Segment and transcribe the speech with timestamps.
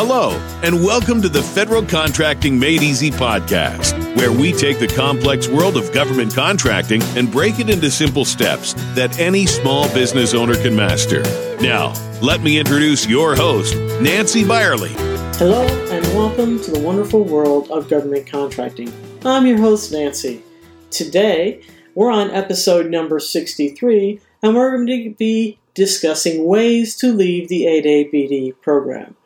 [0.00, 0.30] Hello,
[0.62, 5.76] and welcome to the Federal Contracting Made Easy podcast, where we take the complex world
[5.76, 10.76] of government contracting and break it into simple steps that any small business owner can
[10.76, 11.22] master.
[11.60, 14.92] Now, let me introduce your host, Nancy Byerly.
[15.34, 18.92] Hello, and welcome to the wonderful world of government contracting.
[19.24, 20.44] I'm your host, Nancy.
[20.92, 21.60] Today,
[21.96, 27.64] we're on episode number 63, and we're going to be discussing ways to leave the
[27.64, 29.16] 8A BD program.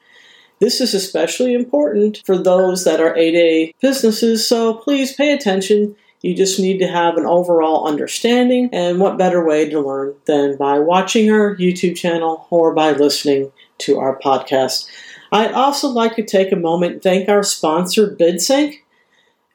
[0.62, 5.96] This is especially important for those that are 8A businesses, so please pay attention.
[6.20, 10.56] You just need to have an overall understanding, and what better way to learn than
[10.56, 14.86] by watching our YouTube channel or by listening to our podcast.
[15.32, 18.76] I'd also like to take a moment and thank our sponsor, BidSync.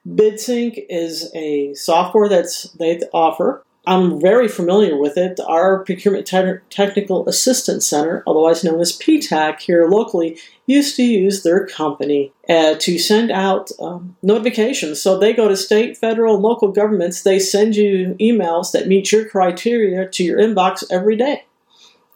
[0.05, 5.39] BidSync is a software that's they offer I'm very familiar with it.
[5.47, 11.43] Our Procurement Te- Technical Assistance Center, otherwise known as PTAC here locally, used to use
[11.43, 15.01] their company uh, to send out um, notifications.
[15.01, 17.23] So they go to state, federal, and local governments.
[17.23, 21.45] They send you emails that meet your criteria to your inbox every day.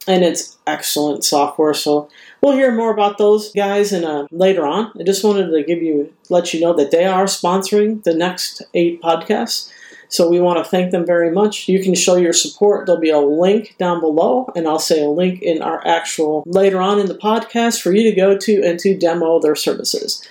[0.07, 1.73] And it's excellent software.
[1.73, 2.09] So
[2.41, 4.91] we'll hear more about those guys in uh, later on.
[4.99, 8.61] I just wanted to give you let you know that they are sponsoring the next
[8.73, 9.71] eight podcasts.
[10.11, 11.69] So we want to thank them very much.
[11.69, 12.85] You can show your support.
[12.85, 16.81] There'll be a link down below, and I'll say a link in our actual later
[16.81, 20.21] on in the podcast for you to go to and to demo their services.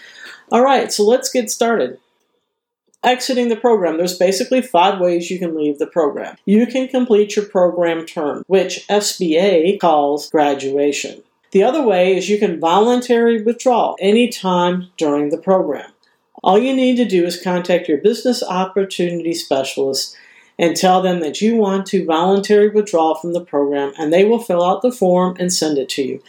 [0.53, 1.99] All right, so let's get started.
[3.03, 6.37] Exiting the program, there's basically five ways you can leave the program.
[6.45, 11.23] You can complete your program term, which SBA calls graduation.
[11.53, 15.91] The other way is you can voluntarily withdraw anytime during the program.
[16.43, 20.17] All you need to do is contact your business opportunity specialist
[20.59, 24.39] and tell them that you want to voluntarily withdraw from the program, and they will
[24.39, 26.23] fill out the form and send it to you.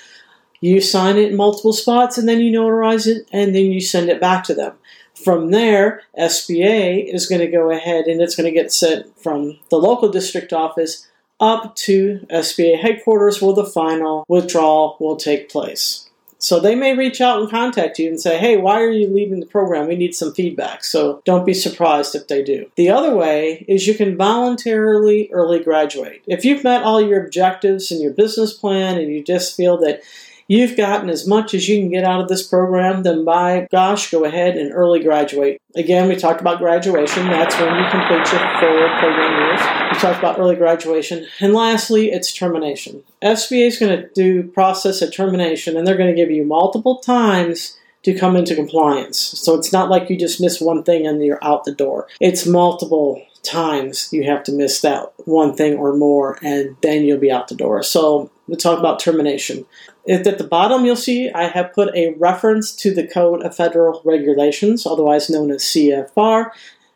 [0.62, 4.10] You sign it in multiple spots, and then you notarize it, and then you send
[4.10, 4.74] it back to them.
[5.14, 9.60] From there, SBA is going to go ahead and it's going to get sent from
[9.70, 11.08] the local district office
[11.40, 16.10] up to SBA headquarters where the final withdrawal will take place.
[16.42, 19.40] So they may reach out and contact you and say, hey, why are you leaving
[19.40, 19.88] the program?
[19.88, 20.84] We need some feedback.
[20.84, 22.66] So don't be surprised if they do.
[22.76, 26.24] The other way is you can voluntarily early graduate.
[26.26, 30.02] If you've met all your objectives in your business plan and you just feel that
[30.52, 34.12] you've gotten as much as you can get out of this program, then by gosh,
[34.12, 35.62] go ahead and early graduate.
[35.78, 37.28] Again, we talked about graduation.
[37.28, 39.62] That's when you complete your full program years.
[39.94, 41.26] We talked about early graduation.
[41.40, 43.02] And lastly, it's termination.
[43.22, 46.98] SBA is going to do process a termination, and they're going to give you multiple
[46.98, 49.18] times to come into compliance.
[49.18, 52.08] So it's not like you just miss one thing and you're out the door.
[52.20, 57.20] It's multiple times you have to miss that one thing or more, and then you'll
[57.20, 57.84] be out the door.
[57.84, 59.66] So we'll talk about termination.
[60.10, 64.02] At the bottom, you'll see I have put a reference to the Code of Federal
[64.04, 66.52] Regulations, otherwise known as CFR,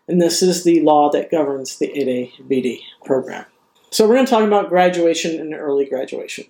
[0.10, 3.46] and this is the law that governs the 8A program.
[3.90, 6.44] So we're going to talk about graduation and early graduation.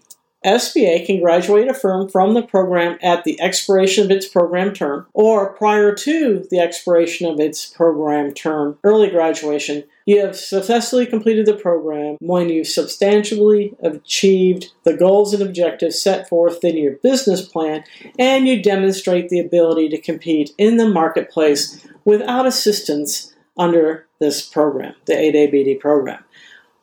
[0.46, 5.08] SBA can graduate a firm from the program at the expiration of its program term
[5.14, 9.84] or prior to the expiration of its program term, early graduation.
[10.06, 16.30] You have successfully completed the program when you've substantially achieved the goals and objectives set
[16.30, 17.84] forth in your business plan
[18.20, 24.94] and you demonstrate the ability to compete in the marketplace without assistance under this program,
[25.06, 26.24] the 8ABD program.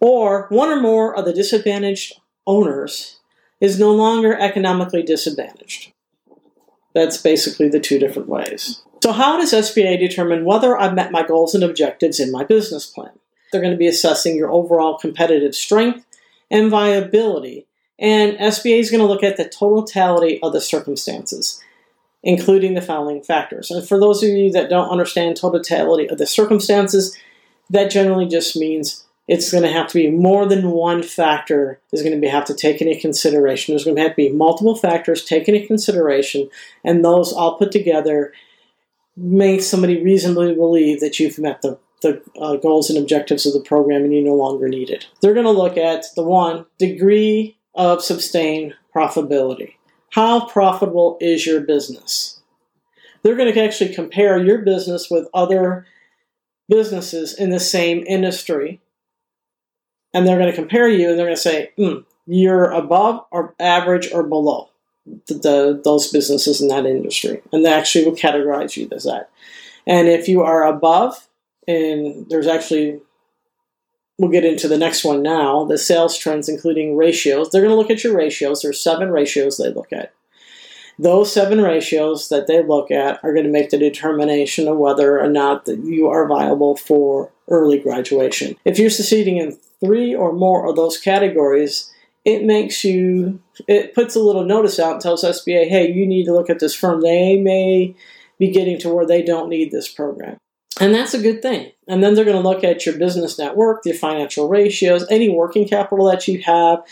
[0.00, 3.21] Or one or more of the disadvantaged owners
[3.62, 5.93] is no longer economically disadvantaged.
[6.95, 8.83] That's basically the two different ways.
[9.03, 12.87] So, how does SBA determine whether I've met my goals and objectives in my business
[12.87, 13.12] plan?
[13.50, 16.05] They're going to be assessing your overall competitive strength
[16.50, 17.67] and viability,
[17.99, 21.61] and SBA is going to look at the totality of the circumstances,
[22.23, 23.71] including the following factors.
[23.71, 27.17] And for those of you that don't understand totality of the circumstances,
[27.71, 32.03] that generally just means it's going to have to be more than one factor is
[32.03, 33.72] going to be, have to take into consideration.
[33.72, 36.50] There's going to have to be multiple factors taken into consideration,
[36.84, 38.32] and those all put together
[39.17, 43.61] make somebody reasonably believe that you've met the, the uh, goals and objectives of the
[43.61, 45.06] program and you no longer need it.
[45.20, 49.75] They're going to look at the one degree of sustained profitability.
[50.11, 52.41] How profitable is your business?
[53.23, 55.87] They're going to actually compare your business with other
[56.69, 58.81] businesses in the same industry
[60.14, 63.55] and they're going to compare you and they're going to say, mm, you're above or
[63.59, 64.69] average or below
[65.26, 67.43] the, the, those businesses in that industry.
[67.53, 69.31] And they actually will categorize you as that.
[69.87, 71.29] And if you are above,
[71.67, 73.00] and there's actually,
[74.19, 77.50] we'll get into the next one now, the sales trends, including ratios.
[77.50, 78.62] They're going to look at your ratios.
[78.62, 80.12] There's seven ratios they look at.
[80.99, 85.19] Those seven ratios that they look at are going to make the determination of whether
[85.19, 88.56] or not that you are viable for early graduation.
[88.65, 91.90] If you're succeeding in three or more of those categories,
[92.25, 96.25] it makes you, it puts a little notice out and tells SBA, hey, you need
[96.25, 97.00] to look at this firm.
[97.00, 97.94] They may
[98.38, 100.37] be getting to where they don't need this program.
[100.81, 101.73] And that's a good thing.
[101.87, 105.69] And then they're going to look at your business network, your financial ratios, any working
[105.69, 106.82] capital that you have,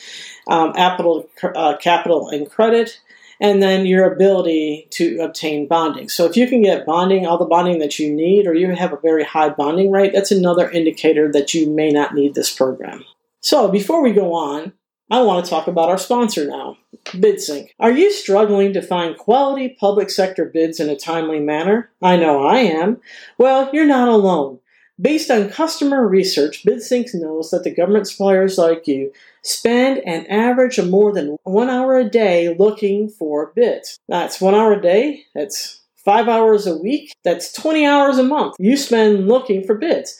[0.48, 3.00] um, capital, uh, capital and credit,
[3.40, 6.08] and then your ability to obtain bonding.
[6.08, 8.92] So if you can get bonding, all the bonding that you need, or you have
[8.92, 13.04] a very high bonding rate, that's another indicator that you may not need this program.
[13.40, 14.74] So before we go on,
[15.10, 16.76] I want to talk about our sponsor now,
[17.06, 17.70] BidSync.
[17.80, 21.90] Are you struggling to find quality public sector bids in a timely manner?
[22.00, 23.00] I know I am.
[23.36, 24.60] Well, you're not alone.
[25.00, 29.12] Based on customer research, BidSync knows that the government suppliers like you
[29.42, 33.98] spend an average of more than one hour a day looking for bids.
[34.08, 35.24] That's one hour a day.
[35.34, 37.12] That's five hours a week.
[37.24, 40.18] That's 20 hours a month you spend looking for bids.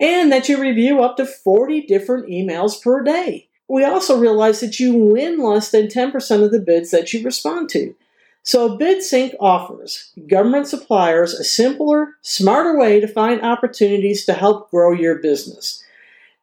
[0.00, 4.78] And that you review up to 40 different emails per day we also realize that
[4.78, 7.94] you win less than 10% of the bids that you respond to.
[8.42, 14.92] So BidSync offers government suppliers a simpler, smarter way to find opportunities to help grow
[14.92, 15.82] your business.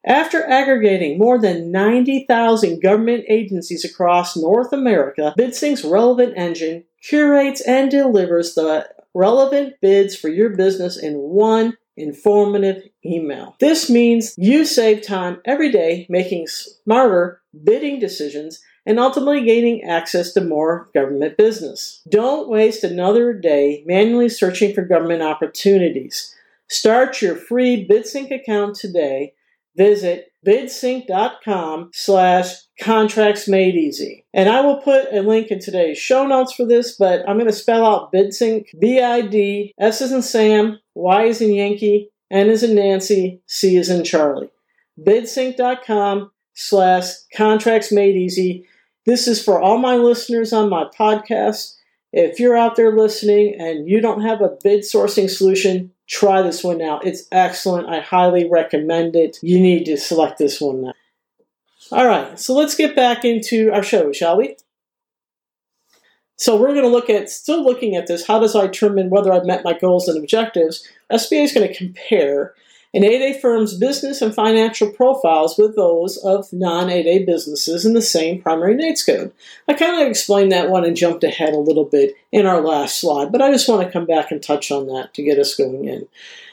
[0.06, 7.92] After aggregating more than 90,000 government agencies across North America, BidSync's relevant engine curates and
[7.92, 13.56] delivers the relevant bids for your business in one informative email.
[13.60, 20.34] This means you save time every day making smarter bidding decisions and ultimately gaining access
[20.34, 22.02] to more government business.
[22.10, 26.36] Don't waste another day manually searching for government opportunities.
[26.70, 29.36] Start your free BidSync account today.
[29.78, 34.26] Visit bidsync.com slash contracts made easy.
[34.34, 37.46] And I will put a link in today's show notes for this, but I'm going
[37.46, 42.64] to spell out bidsync, B-I-D, S is in Sam, Y is in Yankee, N is
[42.64, 44.50] in Nancy, C is in Charlie.
[45.00, 47.06] bidsync.com slash
[47.36, 48.66] contracts made easy.
[49.06, 51.75] This is for all my listeners on my podcast.
[52.12, 56.63] If you're out there listening and you don't have a bid sourcing solution, try this
[56.63, 57.06] one out.
[57.06, 57.88] It's excellent.
[57.88, 59.38] I highly recommend it.
[59.42, 60.94] You need to select this one now.
[61.92, 64.57] All right, so let's get back into our show, shall we?
[66.36, 69.34] So we're going to look at, still looking at this, how does I determine whether
[69.34, 70.88] I've met my goals and objectives?
[71.12, 72.54] SBA is going to compare
[72.94, 78.02] an 8A firm's business and financial profiles with those of non 8A businesses in the
[78.02, 79.32] same primary NAICS code.
[79.68, 83.00] I kind of explained that one and jumped ahead a little bit in our last
[83.00, 85.56] slide, but I just want to come back and touch on that to get us
[85.56, 86.08] going in.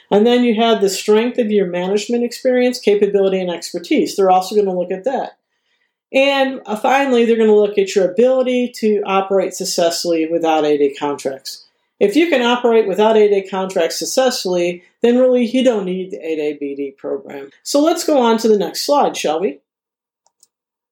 [0.09, 4.15] And then you have the strength of your management experience, capability, and expertise.
[4.15, 5.37] They're also going to look at that.
[6.13, 10.97] And uh, finally, they're going to look at your ability to operate successfully without 8A
[10.97, 11.66] contracts.
[11.99, 16.61] If you can operate without 8A contracts successfully, then really you don't need the 8A
[16.61, 17.49] BD program.
[17.63, 19.59] So let's go on to the next slide, shall we?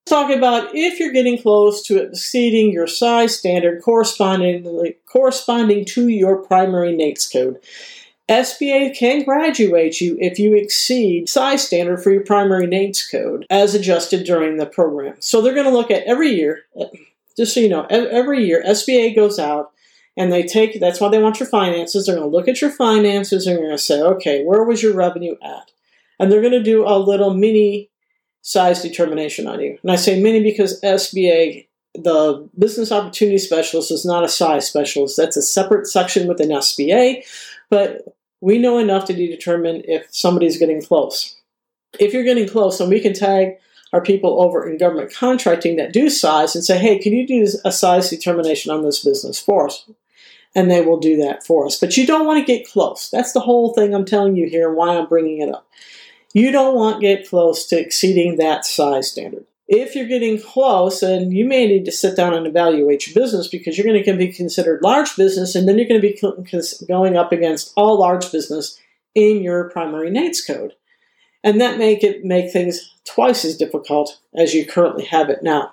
[0.06, 6.36] Talk about if you're getting close to exceeding your size standard corresponding, corresponding to your
[6.36, 7.60] primary NAICS code.
[8.28, 13.74] SBA can graduate you if you exceed size standard for your primary NAICS code as
[13.74, 15.14] adjusted during the program.
[15.20, 16.86] So they're going to look at every year, uh,
[17.36, 19.72] just so you know, every year SBA goes out
[20.16, 22.06] and they take that's why they want your finances.
[22.06, 24.82] They're going to look at your finances and they're going to say, okay, where was
[24.82, 25.70] your revenue at?
[26.18, 27.90] And they're going to do a little mini
[28.42, 29.78] size determination on you.
[29.82, 35.16] And I say mini because SBA, the business opportunity specialist, is not a size specialist.
[35.16, 37.24] That's a separate section within SBA.
[37.68, 41.36] But we know enough to determine if somebody's getting close.
[41.98, 43.56] If you're getting close, then we can tag
[43.92, 47.46] our people over in government contracting that do size and say, hey, can you do
[47.64, 49.88] a size determination on this business for us?
[50.56, 51.78] And they will do that for us.
[51.78, 53.10] But you don't want to get close.
[53.10, 55.68] That's the whole thing I'm telling you here and why I'm bringing it up.
[56.32, 59.44] You don't want to get close to exceeding that size standard.
[59.68, 63.48] If you're getting close, then you may need to sit down and evaluate your business
[63.48, 67.16] because you're going to be considered large business and then you're going to be going
[67.16, 68.80] up against all large business
[69.14, 70.72] in your primary NAICS code
[71.46, 75.72] and that make it make things twice as difficult as you currently have it now.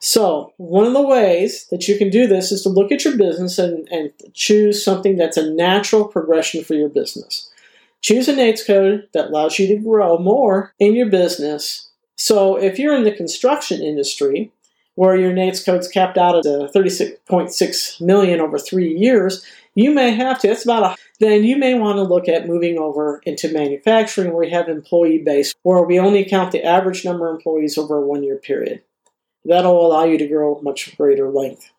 [0.00, 3.16] So one of the ways that you can do this is to look at your
[3.16, 7.48] business and, and choose something that's a natural progression for your business.
[8.00, 11.88] Choose a NAICS code that allows you to grow more in your business.
[12.16, 14.50] So if you're in the construction industry,
[14.94, 19.44] where your NAICS code's capped out at uh, 36.6 million over three years,
[19.74, 20.48] you may have to.
[20.48, 20.96] That's about a.
[21.18, 25.18] Then you may want to look at moving over into manufacturing, where we have employee
[25.18, 28.82] base, where we only count the average number of employees over a one-year period.
[29.44, 31.70] That'll allow you to grow much greater length.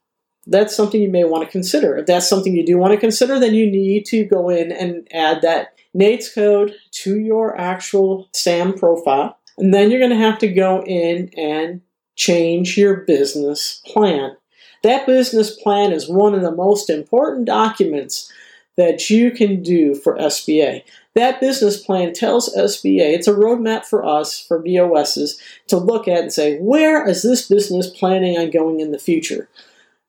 [0.46, 1.98] that's something you may want to consider.
[1.98, 5.08] If that's something you do want to consider, then you need to go in and
[5.13, 9.38] add that NAICS code to your actual SAM profile.
[9.58, 11.82] And then you're going to have to go in and
[12.15, 14.36] change your business plan.
[14.84, 18.32] That business plan is one of the most important documents
[18.75, 20.84] that you can do for SBA.
[21.15, 26.24] That business plan tells SBA, it's a roadmap for us, for BOSs, to look at
[26.24, 29.48] and say, where is this business planning on going in the future?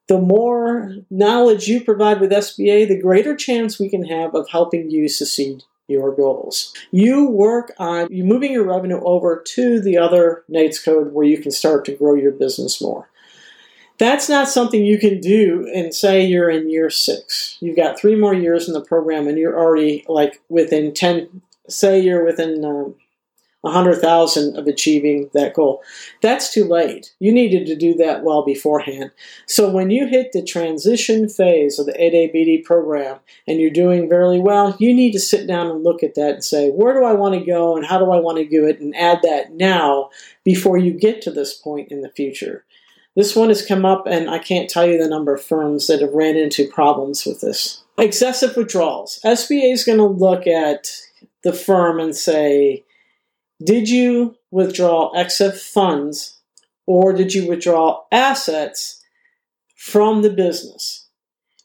[0.08, 4.90] The more knowledge you provide with SBA, the greater chance we can have of helping
[4.90, 6.73] you succeed your goals.
[6.91, 11.50] You work on moving your revenue over to the other NAICS code where you can
[11.50, 13.09] start to grow your business more.
[13.99, 17.57] That's not something you can do and say you're in year six.
[17.61, 22.00] You've got three more years in the program and you're already like within 10, say
[22.00, 22.97] you're within um,
[23.64, 25.83] 100,000 of achieving that goal.
[26.23, 27.14] That's too late.
[27.18, 29.11] You needed to do that well beforehand.
[29.47, 33.18] So when you hit the transition phase of the 8A BD program
[33.49, 36.44] and you're doing very well, you need to sit down and look at that and
[36.44, 38.80] say, where do I want to go and how do I want to do it
[38.80, 40.11] and add that now
[40.44, 42.64] before you get to this point in the future.
[43.16, 46.00] This one has come up, and I can't tell you the number of firms that
[46.00, 47.83] have ran into problems with this.
[47.97, 49.21] Excessive withdrawals.
[49.25, 50.88] SBA is going to look at
[51.44, 52.84] the firm and say,
[53.64, 56.38] did you withdraw excess funds
[56.87, 59.02] or did you withdraw assets
[59.75, 61.04] from the business?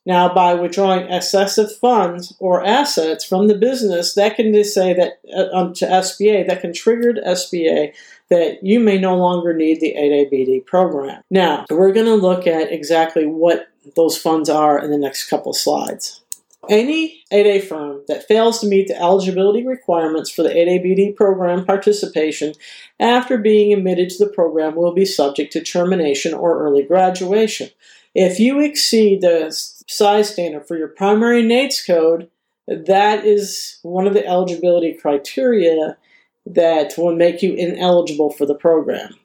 [0.06, 5.20] Now, by withdrawing excessive funds or assets from the business, that can just say that
[5.36, 7.94] uh, um, to SBA, that can trigger SBA
[8.30, 11.22] that you may no longer need the 8ABD program.
[11.30, 15.54] Now, we're going to look at exactly what those funds are in the next couple
[15.54, 16.22] slides.
[16.70, 22.54] Any 8A firm that fails to meet the eligibility requirements for the 8ABD program participation
[23.00, 27.70] after being admitted to the program will be subject to termination or early graduation.
[28.14, 29.48] If you exceed the
[29.88, 32.30] size standard for your primary NAICS code,
[32.68, 35.98] that is one of the eligibility criteria
[36.46, 39.16] that will make you ineligible for the program.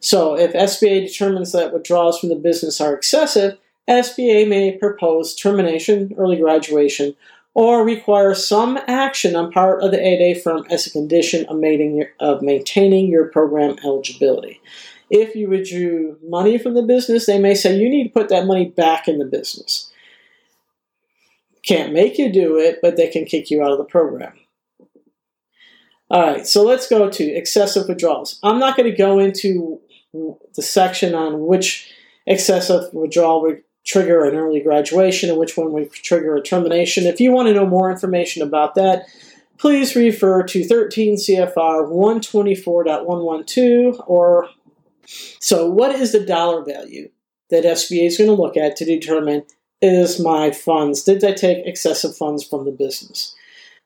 [0.00, 3.56] So if SBA determines that withdrawals from the business are excessive,
[3.88, 7.14] SBA may propose termination, early graduation,
[7.54, 13.08] or require some action on part of the 8A firm as a condition of, maintaining
[13.08, 14.60] your program eligibility.
[15.10, 18.46] If you withdrew money from the business, they may say you need to put that
[18.46, 19.92] money back in the business.
[21.62, 24.32] Can't make you do it, but they can kick you out of the program.
[26.08, 28.38] All right, so let's go to excessive withdrawals.
[28.42, 29.80] I'm not going to go into
[30.12, 31.92] the section on which
[32.26, 33.42] excessive withdrawal
[33.84, 37.06] trigger an early graduation and which one would trigger a termination.
[37.06, 39.06] If you want to know more information about that,
[39.58, 44.48] please refer to 13 CFR 124.112 or
[45.40, 47.10] so what is the dollar value
[47.50, 49.42] that SBA is going to look at to determine
[49.80, 53.34] is my funds did I take excessive funds from the business?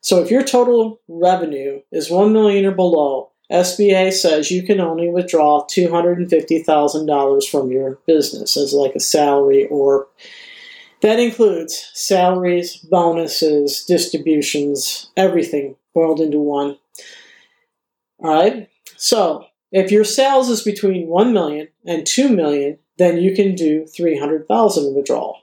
[0.00, 5.08] So if your total revenue is 1 million or below, SBA says you can only
[5.08, 10.08] withdraw $250,000 from your business as like a salary or
[11.02, 16.78] that includes salaries, bonuses, distributions, everything boiled into one.
[18.18, 18.68] All right.
[18.96, 23.86] So, if your sales is between 1 million and 2 million, then you can do
[23.86, 25.40] 300,000 withdrawal.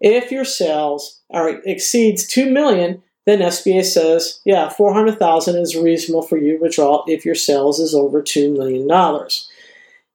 [0.00, 6.38] If your sales are exceeds 2 million, then SBA says, yeah, 400,000 is reasonable for
[6.38, 8.86] you to withdraw if your sales is over $2 million.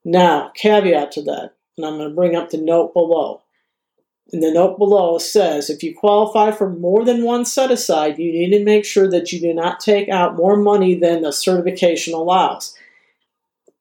[0.04, 3.42] Now, caveat to that, and I'm going to bring up the note below.
[4.32, 8.32] And the note below says if you qualify for more than one set aside, you
[8.32, 12.14] need to make sure that you do not take out more money than the certification
[12.14, 12.76] allows.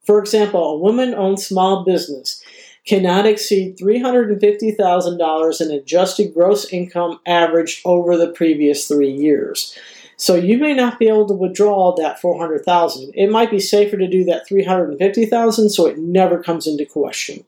[0.05, 2.43] For example, a woman owned small business
[2.87, 9.79] cannot exceed $350,000 in adjusted gross income averaged over the previous three years.
[10.17, 13.13] So you may not be able to withdraw that 400,000.
[13.15, 17.45] It might be safer to do that 350,000 so it never comes into question.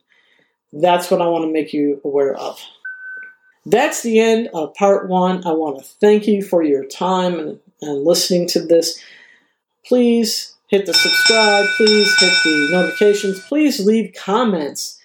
[0.72, 2.60] That's what I want to make you aware of.
[3.66, 5.46] That's the end of part one.
[5.46, 9.00] I want to thank you for your time and, and listening to this.
[9.86, 15.00] Please hit the subscribe, please hit the notifications, please leave comments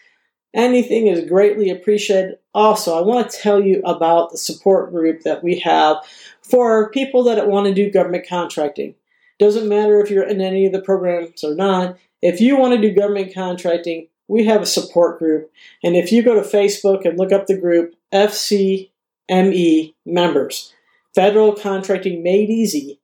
[0.54, 2.40] Anything is greatly appreciated.
[2.54, 5.98] Also, I want to tell you about the support group that we have
[6.42, 8.96] for people that want to do government contracting.
[9.38, 11.98] Doesn't matter if you're in any of the programs or not.
[12.22, 15.52] If you want to do government contracting, we have a support group.
[15.84, 20.74] And if you go to Facebook and look up the group FCME members,
[21.16, 23.00] Federal Contracting Made Easy,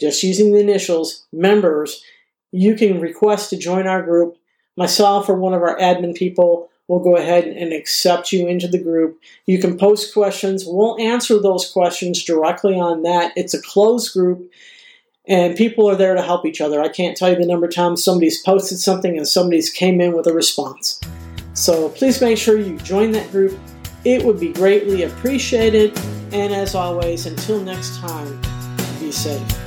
[0.00, 2.02] just using the initials, members,
[2.52, 4.36] you can request to join our group.
[4.76, 8.82] Myself or one of our admin people we'll go ahead and accept you into the
[8.82, 9.20] group.
[9.46, 10.64] You can post questions.
[10.66, 13.32] We'll answer those questions directly on that.
[13.36, 14.50] It's a closed group,
[15.26, 16.80] and people are there to help each other.
[16.80, 20.12] I can't tell you the number of times somebody's posted something and somebody's came in
[20.16, 21.00] with a response.
[21.54, 23.58] So please make sure you join that group.
[24.04, 25.98] It would be greatly appreciated.
[26.32, 28.40] And as always, until next time,
[29.00, 29.65] be safe.